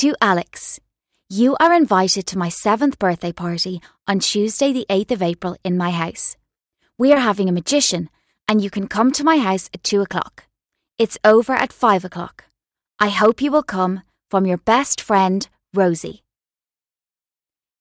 To 0.00 0.14
Alex, 0.22 0.80
you 1.28 1.58
are 1.60 1.74
invited 1.74 2.26
to 2.28 2.38
my 2.38 2.48
seventh 2.48 2.98
birthday 2.98 3.32
party 3.32 3.82
on 4.08 4.18
Tuesday, 4.18 4.72
the 4.72 4.86
8th 4.88 5.10
of 5.10 5.20
April, 5.20 5.58
in 5.62 5.76
my 5.76 5.90
house. 5.90 6.38
We 6.96 7.12
are 7.12 7.18
having 7.18 7.50
a 7.50 7.52
magician, 7.52 8.08
and 8.48 8.62
you 8.62 8.70
can 8.70 8.88
come 8.88 9.12
to 9.12 9.22
my 9.22 9.36
house 9.36 9.68
at 9.74 9.82
2 9.82 10.00
o'clock. 10.00 10.44
It's 10.96 11.18
over 11.22 11.52
at 11.52 11.70
5 11.70 12.06
o'clock. 12.06 12.46
I 12.98 13.10
hope 13.10 13.42
you 13.42 13.52
will 13.52 13.62
come 13.62 14.00
from 14.30 14.46
your 14.46 14.56
best 14.56 15.02
friend, 15.02 15.46
Rosie. 15.74 16.22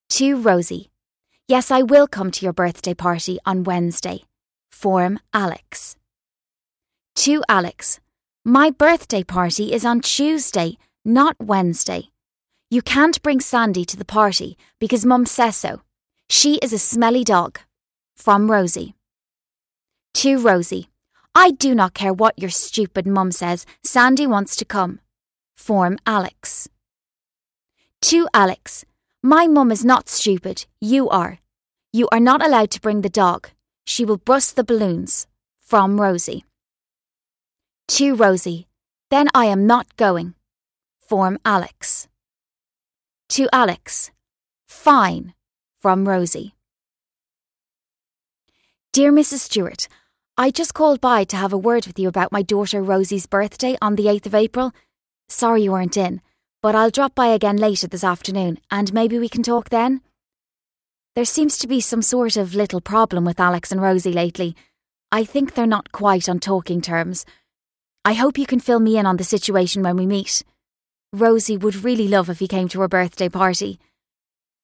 To 0.09 0.41
Rosie, 0.41 0.91
yes, 1.47 1.71
I 1.71 1.83
will 1.83 2.05
come 2.05 2.31
to 2.31 2.45
your 2.45 2.51
birthday 2.51 2.93
party 2.93 3.39
on 3.45 3.63
Wednesday. 3.63 4.25
Form 4.73 5.19
Alex. 5.33 5.95
To 7.23 7.41
Alex, 7.47 8.01
my 8.43 8.71
birthday 8.71 9.23
party 9.23 9.71
is 9.71 9.85
on 9.85 10.01
Tuesday, 10.01 10.77
not 11.05 11.35
Wednesday. 11.39 12.09
You 12.69 12.81
can't 12.81 13.21
bring 13.21 13.39
Sandy 13.39 13.85
to 13.85 13.97
the 13.97 14.05
party 14.05 14.57
because 14.79 15.05
Mum 15.05 15.25
says 15.25 15.55
so. 15.55 15.81
She 16.29 16.55
is 16.57 16.73
a 16.73 16.79
smelly 16.79 17.23
dog. 17.23 17.59
From 18.15 18.51
Rosie. 18.51 18.95
To 20.15 20.39
Rosie, 20.39 20.89
I 21.33 21.51
do 21.51 21.73
not 21.73 21.93
care 21.93 22.13
what 22.13 22.37
your 22.37 22.49
stupid 22.49 23.07
mum 23.07 23.31
says, 23.31 23.65
Sandy 23.83 24.27
wants 24.27 24.55
to 24.57 24.65
come. 24.65 24.99
Form 25.55 25.97
Alex. 26.05 26.67
To 28.01 28.27
Alex, 28.33 28.85
my 29.23 29.47
mum 29.47 29.71
is 29.71 29.85
not 29.85 30.09
stupid, 30.09 30.65
you 30.81 31.09
are. 31.09 31.39
You 31.93 32.09
are 32.11 32.19
not 32.19 32.45
allowed 32.45 32.71
to 32.71 32.81
bring 32.81 33.01
the 33.01 33.09
dog. 33.09 33.49
She 33.85 34.05
will 34.05 34.17
burst 34.17 34.55
the 34.55 34.63
balloons. 34.63 35.27
From 35.61 36.01
Rosie. 36.01 36.45
To 37.89 38.15
Rosie, 38.15 38.67
then 39.09 39.29
I 39.33 39.45
am 39.45 39.65
not 39.65 39.95
going. 39.97 40.35
Form 41.09 41.39
Alex. 41.43 42.07
To 43.29 43.49
Alex, 43.51 44.11
fine. 44.67 45.33
From 45.79 46.07
Rosie. 46.07 46.53
Dear 48.93 49.11
Mrs. 49.11 49.39
Stewart, 49.39 49.87
I 50.37 50.51
just 50.51 50.75
called 50.75 51.01
by 51.01 51.23
to 51.23 51.35
have 51.35 51.51
a 51.51 51.57
word 51.57 51.87
with 51.87 51.97
you 51.97 52.07
about 52.07 52.31
my 52.31 52.43
daughter 52.43 52.83
Rosie's 52.83 53.25
birthday 53.25 53.75
on 53.81 53.95
the 53.95 54.05
8th 54.05 54.27
of 54.27 54.35
April. 54.35 54.71
Sorry 55.27 55.63
you 55.63 55.71
weren't 55.71 55.97
in, 55.97 56.21
but 56.61 56.75
I'll 56.75 56.91
drop 56.91 57.15
by 57.15 57.29
again 57.29 57.57
later 57.57 57.87
this 57.87 58.03
afternoon 58.03 58.59
and 58.69 58.93
maybe 58.93 59.17
we 59.17 59.29
can 59.29 59.41
talk 59.41 59.69
then. 59.69 60.01
There 61.15 61.25
seems 61.25 61.57
to 61.57 61.67
be 61.67 61.81
some 61.81 62.03
sort 62.03 62.37
of 62.37 62.53
little 62.53 62.81
problem 62.81 63.25
with 63.25 63.39
Alex 63.39 63.71
and 63.71 63.81
Rosie 63.81 64.13
lately. 64.13 64.55
I 65.11 65.23
think 65.23 65.55
they're 65.55 65.65
not 65.65 65.91
quite 65.91 66.29
on 66.29 66.37
talking 66.37 66.81
terms. 66.81 67.25
I 68.05 68.13
hope 68.13 68.37
you 68.37 68.45
can 68.45 68.59
fill 68.59 68.79
me 68.79 68.99
in 68.99 69.07
on 69.07 69.17
the 69.17 69.23
situation 69.23 69.81
when 69.81 69.97
we 69.97 70.05
meet. 70.05 70.43
Rosie 71.11 71.57
would 71.57 71.83
really 71.83 72.07
love 72.07 72.29
if 72.29 72.37
he 72.37 72.47
came 72.47 72.67
to 72.67 72.81
her 72.81 72.87
birthday 72.87 73.29
party. 73.29 73.79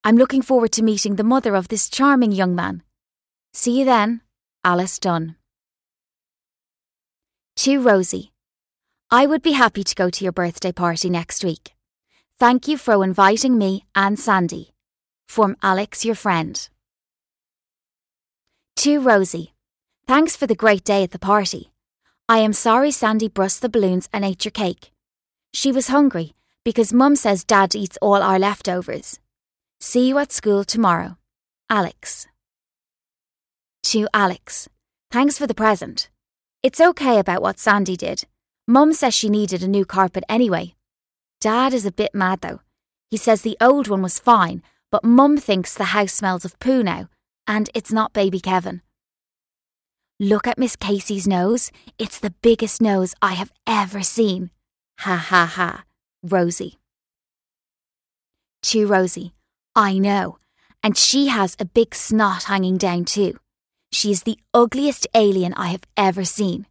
I'm 0.04 0.16
looking 0.16 0.44
forward 0.44 0.72
to 0.74 0.84
meeting 0.84 1.16
the 1.16 1.24
mother 1.24 1.56
of 1.56 1.70
this 1.70 1.90
charming 1.90 2.32
young 2.32 2.54
man. 2.54 2.84
See 3.54 3.80
you 3.80 3.86
then, 3.86 4.22
Alice 4.64 5.00
Dunn. 5.00 5.38
To 7.56 7.82
Rosie, 7.82 8.32
I 9.10 9.26
would 9.26 9.42
be 9.42 9.54
happy 9.54 9.84
to 9.84 9.96
go 9.96 10.12
to 10.12 10.24
your 10.24 10.32
birthday 10.32 10.72
party 10.72 11.10
next 11.10 11.44
week. 11.44 11.72
Thank 12.38 12.68
you 12.68 12.78
for 12.78 13.04
inviting 13.04 13.58
me 13.58 13.86
and 13.96 14.20
Sandy. 14.20 14.72
From 15.28 15.58
Alex, 15.64 16.06
your 16.06 16.14
friend. 16.14 16.70
To 18.76 19.00
Rosie, 19.00 19.56
thanks 20.06 20.36
for 20.36 20.46
the 20.46 20.54
great 20.54 20.84
day 20.84 21.02
at 21.02 21.10
the 21.10 21.18
party. 21.18 21.72
I 22.30 22.40
am 22.40 22.54
sorry 22.54 22.92
Sandy 22.92 23.30
brushed 23.30 23.62
the 23.64 23.70
balloons 23.70 24.08
and 24.14 24.24
ate 24.24 24.46
your 24.46 24.52
cake. 24.52 24.92
She 25.52 25.72
was 25.72 25.88
hungry 25.88 26.35
because 26.66 26.92
Mum 26.92 27.16
says 27.16 27.44
Dad 27.44 27.76
eats 27.76 27.98
all 28.02 28.24
our 28.24 28.40
leftovers. 28.40 29.20
See 29.80 30.08
you 30.08 30.18
at 30.18 30.32
school 30.32 30.64
tomorrow. 30.64 31.18
Alex. 31.70 32.28
To 33.84 34.08
Alex. 34.14 34.68
Thanks 35.12 35.38
for 35.38 35.46
the 35.46 35.54
present. 35.54 36.10
It's 36.64 36.82
okay 36.82 37.20
about 37.20 37.44
what 37.44 37.60
Sandy 37.60 37.96
did. 37.96 38.26
Mum 38.68 38.94
says 38.94 39.14
she 39.14 39.30
needed 39.30 39.62
a 39.62 39.68
new 39.68 39.86
carpet 39.86 40.24
anyway. 40.28 40.74
Dad 41.40 41.72
is 41.72 41.86
a 41.86 41.92
bit 41.92 42.16
mad 42.16 42.42
though. 42.42 42.62
He 43.12 43.18
says 43.18 43.44
the 43.44 43.58
old 43.62 43.88
one 43.88 44.02
was 44.02 44.18
fine, 44.18 44.64
but 44.92 45.04
Mum 45.04 45.38
thinks 45.38 45.76
the 45.76 45.94
house 45.96 46.14
smells 46.14 46.46
of 46.46 46.58
poo 46.60 46.82
now, 46.82 47.10
and 47.46 47.70
it's 47.76 47.92
not 47.92 48.12
baby 48.12 48.40
Kevin. 48.40 48.82
Look 50.20 50.48
at 50.48 50.58
Miss 50.58 50.76
Casey's 50.76 51.28
nose. 51.28 51.72
It's 52.00 52.20
the 52.20 52.34
biggest 52.42 52.82
nose 52.82 53.14
I 53.22 53.34
have 53.34 53.52
ever 53.68 54.02
seen. 54.02 54.50
Ha 55.02 55.16
ha 55.16 55.46
ha. 55.46 55.84
Rosie. 56.32 56.80
To 58.64 58.88
Rosie. 58.88 59.34
I 59.76 60.00
know. 60.00 60.40
And 60.82 60.98
she 60.98 61.28
has 61.28 61.56
a 61.60 61.66
big 61.66 61.94
snot 61.94 62.44
hanging 62.46 62.78
down 62.78 63.06
too. 63.06 63.38
She 63.92 64.12
is 64.12 64.24
the 64.24 64.40
ugliest 64.54 65.08
alien 65.14 65.54
I 65.54 65.68
have 65.68 65.84
ever 65.96 66.26
seen. 66.26 66.66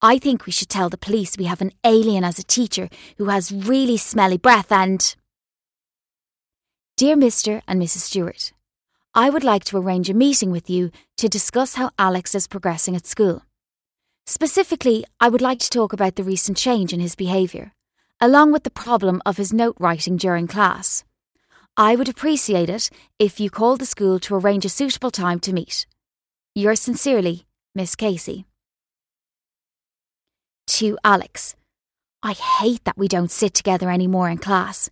I 0.00 0.18
think 0.18 0.46
we 0.46 0.52
should 0.52 0.70
tell 0.70 0.88
the 0.88 0.96
police 0.96 1.36
we 1.36 1.44
have 1.44 1.60
an 1.60 1.72
alien 1.84 2.24
as 2.24 2.38
a 2.38 2.42
teacher 2.42 2.88
who 3.18 3.26
has 3.26 3.52
really 3.52 3.98
smelly 3.98 4.38
breath 4.38 4.72
and. 4.72 5.14
Dear 6.96 7.16
Mr. 7.16 7.60
and 7.68 7.80
Mrs. 7.82 7.98
Stewart, 7.98 8.52
I 9.14 9.28
would 9.28 9.44
like 9.44 9.64
to 9.64 9.76
arrange 9.76 10.08
a 10.08 10.14
meeting 10.14 10.50
with 10.50 10.70
you 10.70 10.90
to 11.18 11.28
discuss 11.28 11.74
how 11.74 11.90
Alex 11.98 12.34
is 12.34 12.46
progressing 12.46 12.96
at 12.96 13.06
school. 13.06 13.42
Specifically, 14.26 15.04
I 15.18 15.28
would 15.28 15.42
like 15.42 15.58
to 15.58 15.70
talk 15.70 15.92
about 15.92 16.16
the 16.16 16.24
recent 16.24 16.56
change 16.56 16.92
in 16.92 17.00
his 17.00 17.14
behaviour, 17.14 17.72
along 18.20 18.52
with 18.52 18.64
the 18.64 18.70
problem 18.70 19.22
of 19.24 19.36
his 19.36 19.52
note 19.52 19.76
writing 19.78 20.16
during 20.16 20.46
class. 20.46 21.04
I 21.76 21.96
would 21.96 22.08
appreciate 22.08 22.68
it 22.68 22.90
if 23.18 23.40
you 23.40 23.48
called 23.48 23.80
the 23.80 23.86
school 23.86 24.18
to 24.20 24.34
arrange 24.34 24.64
a 24.64 24.68
suitable 24.68 25.10
time 25.10 25.40
to 25.40 25.52
meet. 25.52 25.86
Yours 26.54 26.80
sincerely, 26.80 27.46
Miss 27.74 27.96
Casey. 27.96 28.44
To 30.66 30.98
Alex. 31.02 31.56
I 32.22 32.32
hate 32.32 32.84
that 32.84 32.98
we 32.98 33.08
don't 33.08 33.30
sit 33.30 33.54
together 33.54 33.90
anymore 33.90 34.28
in 34.28 34.38
class. 34.38 34.90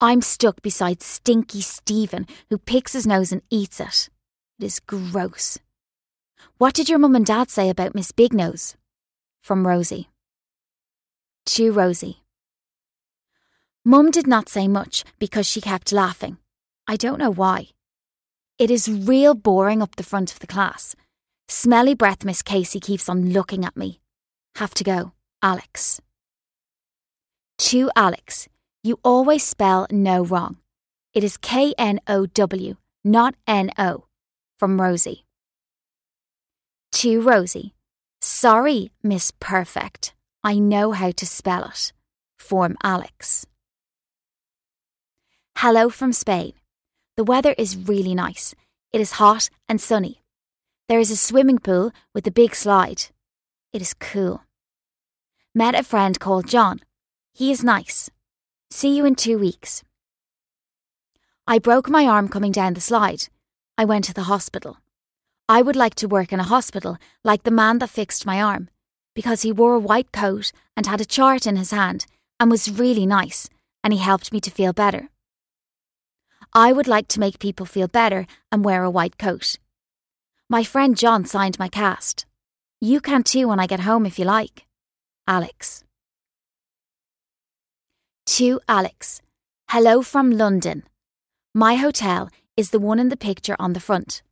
I'm 0.00 0.22
stuck 0.22 0.62
beside 0.62 1.02
stinky 1.02 1.60
Stephen, 1.60 2.26
who 2.50 2.58
picks 2.58 2.92
his 2.92 3.06
nose 3.06 3.32
and 3.32 3.42
eats 3.50 3.80
it. 3.80 4.08
It 4.60 4.66
is 4.66 4.78
gross. 4.78 5.58
What 6.58 6.74
did 6.74 6.88
your 6.88 7.00
mum 7.00 7.16
and 7.16 7.26
dad 7.26 7.50
say 7.50 7.68
about 7.68 7.96
Miss 7.96 8.12
Big 8.12 8.32
Nose? 8.32 8.76
From 9.42 9.66
Rosie. 9.66 10.08
To 11.46 11.72
Rosie. 11.72 12.22
Mum 13.88 14.10
did 14.10 14.26
not 14.26 14.50
say 14.50 14.68
much 14.68 15.02
because 15.18 15.46
she 15.46 15.62
kept 15.62 15.92
laughing. 15.92 16.36
I 16.86 16.96
don't 16.96 17.18
know 17.18 17.32
why. 17.32 17.68
It 18.58 18.70
is 18.70 18.86
real 18.86 19.34
boring 19.34 19.80
up 19.80 19.96
the 19.96 20.02
front 20.02 20.30
of 20.30 20.40
the 20.40 20.46
class. 20.46 20.94
Smelly 21.48 21.94
breath 21.94 22.22
Miss 22.22 22.42
Casey 22.42 22.80
keeps 22.80 23.08
on 23.08 23.30
looking 23.32 23.64
at 23.64 23.78
me. 23.78 23.98
Have 24.56 24.74
to 24.74 24.84
go. 24.84 25.12
Alex. 25.42 26.02
To 27.70 27.90
Alex. 27.96 28.46
You 28.84 29.00
always 29.02 29.42
spell 29.42 29.86
no 29.90 30.22
wrong. 30.22 30.58
It 31.14 31.24
is 31.24 31.38
K 31.38 31.72
N 31.78 31.98
O 32.06 32.26
W, 32.26 32.76
not 33.02 33.36
N 33.46 33.70
O. 33.78 34.04
From 34.58 34.82
Rosie. 34.82 35.24
To 37.00 37.22
Rosie. 37.22 37.72
Sorry, 38.20 38.90
Miss 39.02 39.32
Perfect. 39.40 40.14
I 40.44 40.58
know 40.58 40.92
how 40.92 41.10
to 41.12 41.24
spell 41.24 41.64
it. 41.64 41.94
Form 42.38 42.76
Alex. 42.82 43.46
Hello 45.62 45.88
from 45.90 46.12
Spain. 46.12 46.52
The 47.16 47.24
weather 47.24 47.52
is 47.58 47.76
really 47.76 48.14
nice. 48.14 48.54
It 48.92 49.00
is 49.00 49.18
hot 49.18 49.50
and 49.68 49.80
sunny. 49.80 50.22
There 50.88 51.00
is 51.00 51.10
a 51.10 51.16
swimming 51.16 51.58
pool 51.58 51.90
with 52.14 52.24
a 52.28 52.30
big 52.30 52.54
slide. 52.54 53.06
It 53.72 53.82
is 53.82 53.92
cool. 53.92 54.44
Met 55.56 55.74
a 55.74 55.82
friend 55.82 56.20
called 56.20 56.46
John. 56.46 56.78
He 57.34 57.50
is 57.50 57.64
nice. 57.64 58.08
See 58.70 58.96
you 58.96 59.04
in 59.04 59.16
two 59.16 59.36
weeks. 59.36 59.82
I 61.44 61.58
broke 61.58 61.90
my 61.90 62.06
arm 62.06 62.28
coming 62.28 62.52
down 62.52 62.74
the 62.74 62.80
slide. 62.80 63.26
I 63.76 63.84
went 63.84 64.04
to 64.04 64.14
the 64.14 64.30
hospital. 64.30 64.76
I 65.48 65.60
would 65.60 65.74
like 65.74 65.96
to 65.96 66.06
work 66.06 66.32
in 66.32 66.38
a 66.38 66.44
hospital 66.54 66.98
like 67.24 67.42
the 67.42 67.50
man 67.50 67.80
that 67.80 67.90
fixed 67.90 68.24
my 68.24 68.40
arm, 68.40 68.68
because 69.12 69.42
he 69.42 69.50
wore 69.50 69.74
a 69.74 69.80
white 69.80 70.12
coat 70.12 70.52
and 70.76 70.86
had 70.86 71.00
a 71.00 71.14
chart 71.16 71.48
in 71.48 71.56
his 71.56 71.72
hand 71.72 72.06
and 72.38 72.48
was 72.48 72.70
really 72.70 73.06
nice, 73.06 73.50
and 73.82 73.92
he 73.92 73.98
helped 73.98 74.32
me 74.32 74.38
to 74.42 74.52
feel 74.52 74.72
better. 74.72 75.08
I 76.54 76.72
would 76.72 76.88
like 76.88 77.08
to 77.08 77.20
make 77.20 77.38
people 77.38 77.66
feel 77.66 77.88
better 77.88 78.26
and 78.50 78.64
wear 78.64 78.82
a 78.82 78.90
white 78.90 79.18
coat. 79.18 79.56
My 80.48 80.64
friend 80.64 80.96
John 80.96 81.24
signed 81.24 81.58
my 81.58 81.68
cast. 81.68 82.26
You 82.80 83.00
can 83.00 83.22
too 83.22 83.48
when 83.48 83.60
I 83.60 83.66
get 83.66 83.80
home 83.80 84.06
if 84.06 84.18
you 84.18 84.24
like. 84.24 84.66
Alex. 85.26 85.84
To 88.26 88.60
Alex. 88.68 89.20
Hello 89.68 90.02
from 90.02 90.30
London. 90.30 90.84
My 91.54 91.74
hotel 91.74 92.30
is 92.56 92.70
the 92.70 92.78
one 92.78 92.98
in 92.98 93.08
the 93.08 93.16
picture 93.16 93.56
on 93.58 93.72
the 93.72 93.80
front. 93.80 94.22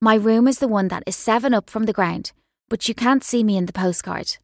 My 0.00 0.14
room 0.14 0.48
is 0.48 0.58
the 0.58 0.68
one 0.68 0.88
that 0.88 1.04
is 1.06 1.16
seven 1.16 1.54
up 1.54 1.70
from 1.70 1.84
the 1.84 1.92
ground, 1.92 2.32
but 2.68 2.88
you 2.88 2.94
can't 2.94 3.22
see 3.22 3.44
me 3.44 3.56
in 3.56 3.66
the 3.66 3.72
postcard. 3.72 4.38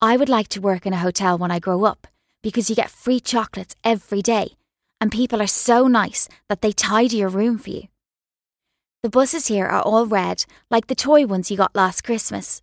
I 0.00 0.16
would 0.16 0.28
like 0.28 0.48
to 0.48 0.60
work 0.60 0.86
in 0.86 0.92
a 0.92 0.98
hotel 0.98 1.38
when 1.38 1.50
I 1.50 1.58
grow 1.58 1.84
up 1.84 2.06
because 2.42 2.68
you 2.68 2.76
get 2.76 2.90
free 2.90 3.20
chocolates 3.20 3.76
every 3.84 4.22
day, 4.22 4.56
and 5.02 5.10
people 5.10 5.42
are 5.42 5.48
so 5.48 5.88
nice 5.88 6.28
that 6.48 6.62
they 6.62 6.70
tidy 6.70 7.16
your 7.16 7.28
room 7.28 7.58
for 7.58 7.70
you. 7.70 7.88
The 9.02 9.10
buses 9.10 9.48
here 9.48 9.66
are 9.66 9.82
all 9.82 10.06
red, 10.06 10.44
like 10.70 10.86
the 10.86 10.94
toy 10.94 11.26
ones 11.26 11.50
you 11.50 11.56
got 11.56 11.74
last 11.74 12.04
Christmas. 12.04 12.62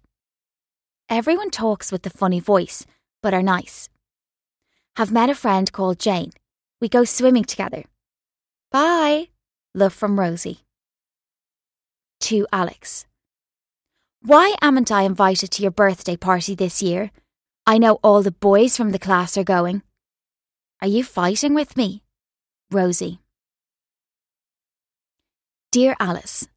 Everyone 1.09 1.51
talks 1.51 1.91
with 1.91 2.03
the 2.03 2.09
funny 2.09 2.39
voice, 2.39 2.85
but 3.21 3.33
are 3.33 3.43
nice. 3.43 3.89
Have 4.95 5.11
met 5.11 5.29
a 5.29 5.35
friend 5.35 5.69
called 5.73 5.99
Jane. 5.99 6.31
We 6.79 6.87
go 6.87 7.03
swimming 7.03 7.43
together. 7.43 7.83
Bye. 8.71 9.27
Love 9.75 9.93
from 9.93 10.17
Rosie. 10.17 10.59
To 12.21 12.47
Alex. 12.53 13.05
Why 14.21 14.55
amn't 14.61 14.93
I 14.93 15.01
invited 15.01 15.51
to 15.51 15.61
your 15.61 15.71
birthday 15.71 16.15
party 16.15 16.55
this 16.55 16.81
year? 16.81 17.11
I 17.67 17.79
know 17.79 17.99
all 18.01 18.23
the 18.23 18.31
boys 18.31 18.77
from 18.77 18.91
the 18.91 18.99
class 19.07 19.35
are 19.35 19.43
going. 19.43 19.81
Are 20.81 20.87
you 20.87 21.03
fighting 21.03 21.53
with 21.53 21.75
me? 21.75 22.01
Rosie. 22.71 23.19
Dear 25.71 25.95
Alice, 25.99 26.47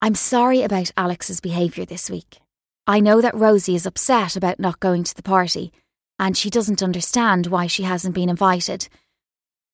I'm 0.00 0.16
sorry 0.16 0.62
about 0.62 0.90
Alex's 0.96 1.40
behaviour 1.40 1.84
this 1.84 2.10
week. 2.10 2.40
I 2.88 2.98
know 2.98 3.20
that 3.20 3.36
Rosie 3.36 3.76
is 3.76 3.86
upset 3.86 4.34
about 4.34 4.58
not 4.58 4.80
going 4.80 5.04
to 5.04 5.14
the 5.14 5.22
party, 5.22 5.72
and 6.18 6.36
she 6.36 6.50
doesn't 6.50 6.82
understand 6.82 7.46
why 7.46 7.68
she 7.68 7.84
hasn't 7.84 8.16
been 8.16 8.28
invited. 8.28 8.88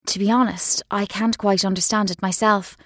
To 0.09 0.19
be 0.19 0.31
honest, 0.31 0.83
I 0.91 1.07
can't 1.07 1.39
quite 1.39 1.65
understand 1.65 2.11
it 2.11 2.21
myself. 2.21 2.77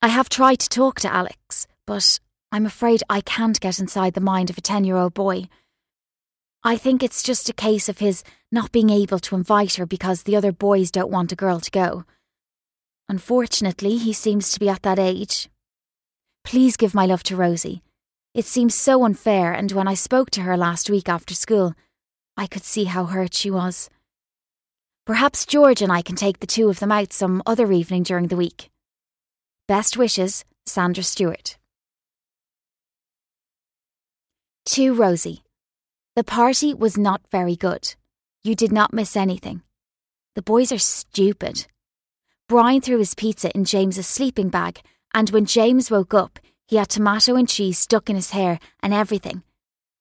I 0.00 0.06
have 0.06 0.28
tried 0.28 0.60
to 0.60 0.68
talk 0.68 1.00
to 1.00 1.12
Alex, 1.12 1.66
but 1.84 2.20
I'm 2.52 2.64
afraid 2.64 3.02
I 3.10 3.22
can't 3.22 3.58
get 3.58 3.80
inside 3.80 4.14
the 4.14 4.20
mind 4.20 4.50
of 4.50 4.58
a 4.58 4.60
10 4.60 4.84
year 4.84 4.96
old 4.96 5.14
boy. 5.14 5.48
I 6.62 6.76
think 6.76 7.02
it's 7.02 7.24
just 7.24 7.48
a 7.48 7.52
case 7.52 7.88
of 7.88 7.98
his 7.98 8.22
not 8.50 8.72
being 8.72 8.90
able 8.90 9.18
to 9.18 9.36
invite 9.36 9.74
her 9.74 9.86
because 9.86 10.22
the 10.22 10.36
other 10.36 10.52
boys 10.52 10.90
don't 10.90 11.10
want 11.10 11.32
a 11.32 11.36
girl 11.36 11.60
to 11.60 11.70
go. 11.70 12.04
Unfortunately, 13.08 13.96
he 13.96 14.12
seems 14.12 14.50
to 14.52 14.60
be 14.60 14.68
at 14.68 14.82
that 14.82 14.98
age. 14.98 15.48
Please 16.44 16.76
give 16.76 16.94
my 16.94 17.06
love 17.06 17.22
to 17.24 17.36
Rosie. 17.36 17.82
It 18.34 18.44
seems 18.44 18.74
so 18.74 19.04
unfair, 19.04 19.52
and 19.52 19.72
when 19.72 19.88
I 19.88 19.94
spoke 19.94 20.30
to 20.30 20.42
her 20.42 20.56
last 20.56 20.88
week 20.88 21.08
after 21.08 21.34
school, 21.34 21.74
I 22.36 22.46
could 22.46 22.64
see 22.64 22.84
how 22.84 23.06
hurt 23.06 23.34
she 23.34 23.50
was. 23.50 23.90
Perhaps 25.06 25.46
George 25.46 25.82
and 25.82 25.90
I 25.90 26.02
can 26.02 26.16
take 26.16 26.40
the 26.40 26.46
two 26.46 26.68
of 26.68 26.80
them 26.80 26.92
out 26.92 27.12
some 27.12 27.42
other 27.46 27.72
evening 27.72 28.02
during 28.02 28.28
the 28.28 28.36
week. 28.36 28.70
Best 29.66 29.96
wishes, 29.96 30.44
Sandra 30.66 31.02
Stewart. 31.02 31.58
To 34.66 34.94
Rosie. 34.94 35.42
The 36.14 36.24
party 36.24 36.74
was 36.74 36.98
not 36.98 37.22
very 37.30 37.56
good. 37.56 37.94
You 38.44 38.54
did 38.54 38.72
not 38.72 38.92
miss 38.92 39.16
anything. 39.16 39.62
The 40.34 40.42
boys 40.42 40.70
are 40.70 40.78
stupid. 40.78 41.66
Brian 42.48 42.80
threw 42.80 42.98
his 42.98 43.14
pizza 43.14 43.50
in 43.50 43.64
James's 43.64 44.06
sleeping 44.06 44.48
bag, 44.48 44.80
and 45.12 45.28
when 45.30 45.44
James 45.44 45.90
woke 45.90 46.14
up, 46.14 46.38
he 46.66 46.76
had 46.76 46.88
tomato 46.88 47.34
and 47.34 47.48
cheese 47.48 47.78
stuck 47.78 48.08
in 48.08 48.16
his 48.16 48.30
hair 48.30 48.58
and 48.82 48.94
everything. 48.94 49.42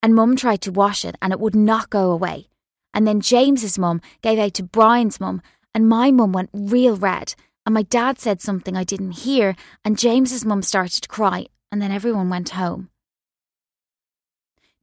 And 0.04 0.14
Mum 0.14 0.36
tried 0.36 0.62
to 0.62 0.72
wash 0.72 1.04
it, 1.04 1.16
and 1.22 1.34
it 1.34 1.40
would 1.40 1.56
not 1.56 1.90
go 1.90 2.12
away. 2.12 2.48
And 2.94 3.08
then 3.08 3.22
James's 3.22 3.78
mum 3.78 4.02
gave 4.22 4.40
out 4.40 4.54
to 4.56 4.64
Brian's 4.64 5.20
mum, 5.20 5.42
and 5.74 5.90
my 5.90 6.12
mum 6.12 6.32
went 6.32 6.50
real 6.54 6.96
red. 6.96 7.36
And 7.66 7.74
my 7.74 7.84
dad 7.84 8.20
said 8.20 8.42
something 8.42 8.78
I 8.78 8.84
didn't 8.84 9.24
hear, 9.24 9.56
and 9.84 10.00
James's 10.00 10.46
mum 10.46 10.62
started 10.62 11.02
to 11.02 11.10
cry, 11.10 11.48
and 11.72 11.82
then 11.82 11.92
everyone 11.92 12.30
went 12.30 12.50
home. 12.50 12.90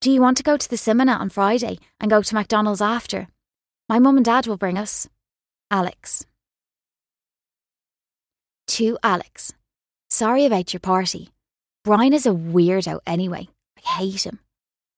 Do 0.00 0.10
you 0.10 0.20
want 0.20 0.36
to 0.36 0.42
go 0.42 0.56
to 0.56 0.68
the 0.68 0.76
seminar 0.76 1.18
on 1.18 1.30
Friday 1.30 1.78
and 1.98 2.10
go 2.10 2.20
to 2.20 2.34
McDonald's 2.34 2.82
after? 2.82 3.28
My 3.88 3.98
mum 3.98 4.16
and 4.16 4.24
dad 4.24 4.46
will 4.46 4.56
bring 4.56 4.78
us. 4.78 5.08
Alex. 5.70 6.24
To 8.68 8.96
Alex. 9.02 9.52
Sorry 10.08 10.46
about 10.46 10.72
your 10.72 10.80
party. 10.80 11.28
Brian 11.84 12.14
is 12.14 12.24
a 12.24 12.30
weirdo 12.30 13.00
anyway. 13.06 13.48
I 13.76 13.98
hate 13.98 14.24
him. 14.24 14.38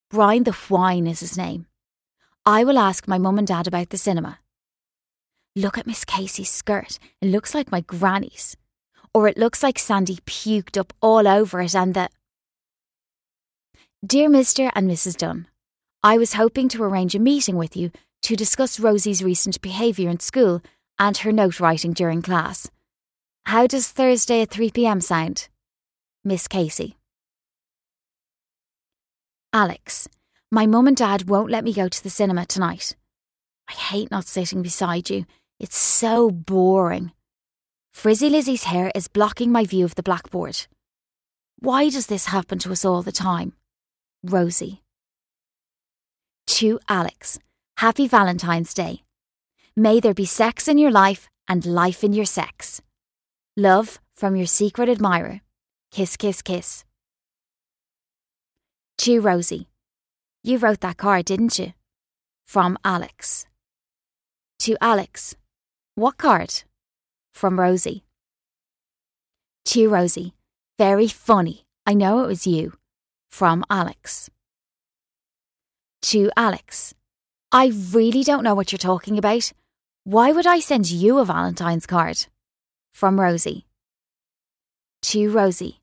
Brian 0.09 0.45
the 0.45 0.53
Whine 0.53 1.05
is 1.05 1.19
his 1.19 1.37
name. 1.37 1.65
I 2.45 2.63
will 2.63 2.77
ask 2.77 3.09
my 3.09 3.17
mum 3.17 3.37
and 3.37 3.47
dad 3.47 3.67
about 3.67 3.89
the 3.89 3.97
cinema. 3.97 4.39
Look 5.53 5.77
at 5.77 5.87
Miss 5.87 6.05
Casey's 6.05 6.49
skirt. 6.49 6.97
It 7.21 7.27
looks 7.27 7.53
like 7.53 7.71
my 7.71 7.81
granny's. 7.81 8.55
Or 9.13 9.27
it 9.27 9.37
looks 9.37 9.61
like 9.61 9.79
Sandy 9.79 10.19
puked 10.25 10.77
up 10.77 10.93
all 11.01 11.27
over 11.27 11.59
it 11.59 11.75
and 11.75 11.93
the. 11.93 12.09
Dear 14.05 14.29
Mr. 14.29 14.71
and 14.75 14.89
Mrs. 14.89 15.17
Dunn, 15.17 15.47
I 16.03 16.17
was 16.17 16.33
hoping 16.33 16.69
to 16.69 16.83
arrange 16.83 17.15
a 17.15 17.19
meeting 17.19 17.57
with 17.57 17.75
you 17.75 17.91
to 18.23 18.35
discuss 18.35 18.79
Rosie's 18.79 19.23
recent 19.23 19.61
behaviour 19.61 20.09
in 20.09 20.19
school 20.19 20.61
and 20.99 21.17
her 21.17 21.31
note 21.31 21.59
writing 21.59 21.93
during 21.93 22.21
class. 22.21 22.69
How 23.45 23.67
does 23.67 23.87
Thursday 23.87 24.41
at 24.41 24.49
3 24.49 24.71
pm 24.71 25.01
sound? 25.01 25.47
Miss 26.23 26.47
Casey. 26.47 26.97
Alex, 29.53 30.09
my 30.51 30.65
mum 30.65 30.87
and 30.87 30.97
dad 30.97 31.29
won't 31.29 31.49
let 31.49 31.63
me 31.63 31.73
go 31.73 31.87
to 31.87 32.03
the 32.03 32.09
cinema 32.09 32.45
tonight. 32.45 32.95
I 33.69 33.73
hate 33.73 34.11
not 34.11 34.25
sitting 34.25 34.61
beside 34.61 35.09
you. 35.09 35.25
It's 35.59 35.77
so 35.77 36.29
boring. 36.29 37.11
Frizzy 37.93 38.29
Lizzie's 38.29 38.65
hair 38.65 38.91
is 38.93 39.07
blocking 39.07 39.51
my 39.51 39.65
view 39.65 39.83
of 39.83 39.95
the 39.95 40.03
blackboard. 40.03 40.67
Why 41.59 41.89
does 41.89 42.07
this 42.07 42.27
happen 42.27 42.59
to 42.59 42.71
us 42.71 42.85
all 42.85 43.01
the 43.01 43.11
time? 43.11 43.53
Rosie. 44.23 44.83
To 46.47 46.79
Alex, 46.87 47.39
Happy 47.77 48.07
Valentine's 48.07 48.73
Day. 48.73 49.03
May 49.75 49.99
there 49.99 50.15
be 50.15 50.25
sex 50.25 50.67
in 50.67 50.79
your 50.79 50.89
life 50.89 51.29
and 51.47 51.63
life 51.63 52.03
in 52.03 52.11
your 52.11 52.25
sex. 52.25 52.81
Love 53.55 53.99
from 54.13 54.35
your 54.35 54.47
secret 54.47 54.89
admirer. 54.89 55.41
Kiss, 55.91 56.17
kiss, 56.17 56.41
kiss. 56.41 56.83
To 58.97 59.21
Rosie. 59.21 59.67
You 60.43 60.57
wrote 60.57 60.79
that 60.79 60.97
card, 60.97 61.25
didn't 61.25 61.59
you? 61.59 61.73
From 62.47 62.79
Alex. 62.83 63.45
To 64.61 64.75
Alex. 64.81 65.35
What 65.93 66.17
card? 66.17 66.63
From 67.31 67.59
Rosie. 67.59 68.03
To 69.65 69.87
Rosie. 69.87 70.33
Very 70.79 71.07
funny. 71.07 71.67
I 71.85 71.93
know 71.93 72.23
it 72.23 72.27
was 72.27 72.47
you 72.47 72.73
from 73.29 73.63
Alex. 73.69 74.31
To 76.01 76.31
Alex. 76.35 76.95
I 77.51 77.71
really 77.91 78.23
don't 78.23 78.43
know 78.43 78.55
what 78.55 78.71
you're 78.71 78.77
talking 78.77 79.17
about. 79.17 79.53
Why 80.03 80.33
would 80.33 80.45
I 80.45 80.59
send 80.59 80.91
you 80.91 81.17
a 81.17 81.25
Valentine's 81.25 81.85
card? 81.85 82.25
From 82.93 83.21
Rosie. 83.21 83.65
To 85.03 85.29
Rosie. 85.29 85.79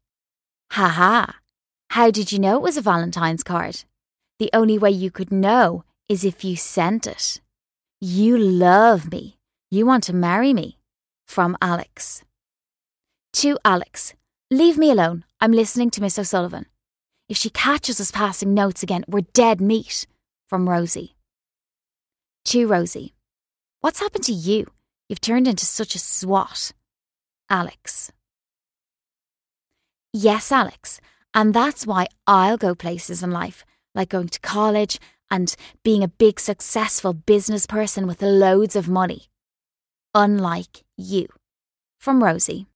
Ha 0.72 0.88
ha. 0.88 1.36
How 1.90 2.10
did 2.10 2.32
you 2.32 2.38
know 2.38 2.56
it 2.56 2.62
was 2.62 2.76
a 2.76 2.82
Valentine's 2.82 3.42
card? 3.42 3.84
The 4.38 4.50
only 4.52 4.76
way 4.76 4.90
you 4.90 5.10
could 5.10 5.32
know 5.32 5.84
is 6.06 6.22
if 6.22 6.44
you 6.44 6.54
sent 6.54 7.06
it. 7.06 7.40
You 7.98 8.36
love 8.36 9.10
me. 9.10 9.38
You 9.70 9.86
want 9.86 10.04
to 10.04 10.12
marry 10.12 10.52
me. 10.52 10.76
From 11.26 11.56
Alex. 11.62 12.22
To 13.34 13.58
Alex. 13.64 14.12
Leave 14.50 14.76
me 14.76 14.90
alone. 14.90 15.24
I'm 15.40 15.52
listening 15.52 15.90
to 15.92 16.02
Miss 16.02 16.18
O'Sullivan. 16.18 16.66
If 17.28 17.38
she 17.38 17.48
catches 17.48 18.00
us 18.00 18.10
passing 18.10 18.52
notes 18.52 18.82
again, 18.82 19.04
we're 19.08 19.22
dead 19.32 19.62
meat. 19.62 20.06
From 20.46 20.68
Rosie. 20.68 21.13
To 22.46 22.66
Rosie. 22.66 23.14
What's 23.80 24.00
happened 24.00 24.24
to 24.24 24.32
you? 24.32 24.66
You've 25.08 25.20
turned 25.20 25.48
into 25.48 25.64
such 25.64 25.94
a 25.94 25.98
swat. 25.98 26.72
Alex. 27.50 28.12
Yes, 30.12 30.52
Alex. 30.52 31.00
And 31.34 31.52
that's 31.52 31.86
why 31.86 32.06
I'll 32.26 32.56
go 32.56 32.74
places 32.74 33.22
in 33.22 33.30
life, 33.30 33.64
like 33.94 34.10
going 34.10 34.28
to 34.28 34.40
college 34.40 35.00
and 35.30 35.54
being 35.82 36.02
a 36.02 36.08
big 36.08 36.38
successful 36.38 37.12
business 37.12 37.66
person 37.66 38.06
with 38.06 38.22
loads 38.22 38.76
of 38.76 38.88
money. 38.88 39.24
Unlike 40.14 40.84
you. 40.96 41.26
From 41.98 42.22
Rosie. 42.22 42.66